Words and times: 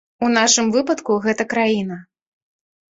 У 0.27 0.29
нашым 0.37 0.71
выпадку 0.77 1.21
гэта 1.27 1.49
краіна. 1.53 2.03